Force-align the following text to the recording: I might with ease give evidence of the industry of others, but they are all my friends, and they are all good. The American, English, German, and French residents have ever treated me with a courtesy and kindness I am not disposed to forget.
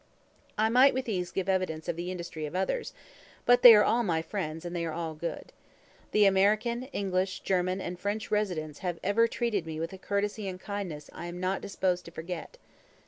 I 0.57 0.69
might 0.69 0.95
with 0.95 1.07
ease 1.07 1.29
give 1.29 1.47
evidence 1.47 1.87
of 1.87 1.95
the 1.95 2.09
industry 2.09 2.47
of 2.47 2.55
others, 2.55 2.91
but 3.45 3.61
they 3.61 3.75
are 3.75 3.83
all 3.83 4.01
my 4.01 4.23
friends, 4.23 4.65
and 4.65 4.75
they 4.75 4.83
are 4.83 4.91
all 4.91 5.13
good. 5.13 5.53
The 6.11 6.25
American, 6.25 6.85
English, 6.85 7.41
German, 7.41 7.79
and 7.79 7.99
French 7.99 8.31
residents 8.31 8.79
have 8.79 8.99
ever 9.03 9.27
treated 9.27 9.67
me 9.67 9.79
with 9.79 9.93
a 9.93 9.99
courtesy 9.99 10.47
and 10.47 10.59
kindness 10.59 11.11
I 11.13 11.27
am 11.27 11.39
not 11.39 11.61
disposed 11.61 12.05
to 12.05 12.11
forget. 12.11 12.57